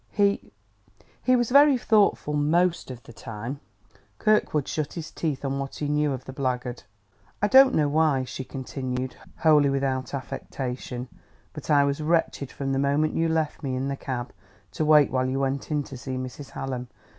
He... 0.09 0.51
he 1.21 1.35
was 1.35 1.51
very 1.51 1.77
thoughtful, 1.77 2.33
most 2.33 2.89
of 2.89 3.03
the 3.03 3.13
time." 3.13 3.59
Kirkwood 4.17 4.67
shut 4.67 4.93
his 4.93 5.11
teeth 5.11 5.45
on 5.45 5.59
what 5.59 5.75
he 5.75 5.87
knew 5.87 6.11
of 6.11 6.25
the 6.25 6.33
blackguard. 6.33 6.81
"I 7.39 7.47
don't 7.47 7.75
know 7.75 7.87
why," 7.87 8.23
she 8.23 8.43
continued, 8.43 9.15
wholly 9.37 9.69
without 9.69 10.15
affectation, 10.15 11.07
"but 11.53 11.69
I 11.69 11.83
was 11.83 12.01
wretched 12.01 12.51
from 12.51 12.71
the 12.73 12.79
moment 12.79 13.13
you 13.13 13.29
left 13.29 13.61
me 13.61 13.75
in 13.75 13.89
the 13.89 13.95
cab, 13.95 14.33
to 14.71 14.83
wait 14.83 15.11
while 15.11 15.27
you 15.29 15.39
went 15.39 15.69
in 15.69 15.83
to 15.83 15.95
see 15.97 16.15
Mrs. 16.17 16.49
Hallam. 16.49 16.87